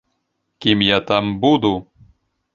Кім 0.57 0.81
я 0.85 0.99
там 1.13 1.39
буду? 1.45 1.73